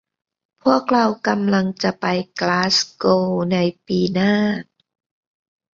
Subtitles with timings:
[0.63, 2.05] พวกเรากำลังจะไป
[2.41, 3.57] กลาสโกวใน
[3.87, 4.33] ปีหน้า